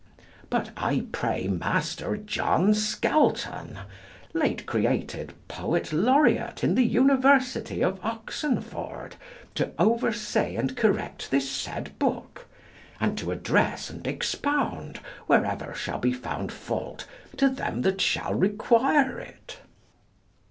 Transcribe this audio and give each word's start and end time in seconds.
But 0.49 0.71
I 0.77 1.05
pray 1.11 1.47
Master 1.47 2.17
John 2.17 2.73
Skelton, 2.73 3.77
late 4.33 4.65
created 4.65 5.35
poet 5.47 5.93
laureate 5.93 6.63
in 6.63 6.73
the 6.73 6.81
University 6.83 7.83
of 7.83 7.99
Oxenford, 8.03 9.15
to 9.53 9.73
oversee 9.77 10.55
and 10.55 10.75
correct 10.75 11.29
this 11.29 11.47
said 11.47 11.99
book, 11.99 12.47
and 12.99 13.15
to 13.19 13.29
address 13.31 13.91
and 13.91 14.07
expound, 14.07 14.97
wherever 15.27 15.71
shall 15.75 15.99
be 15.99 16.13
found 16.13 16.51
fault, 16.51 17.05
to 17.37 17.47
them 17.47 17.83
that 17.83 18.01
shall 18.01 18.33
require 18.33 19.19
it. 19.19 19.59